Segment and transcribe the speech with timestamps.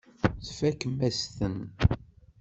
[0.45, 1.57] Tfakem-as-ten.